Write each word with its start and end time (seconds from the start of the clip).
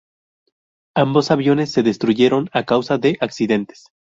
Ambos 0.95 1.29
aviones 1.29 1.71
se 1.71 1.83
destruyeron 1.83 2.49
a 2.53 2.65
causa 2.65 2.97
de 2.97 3.19
accidentes. 3.21 3.85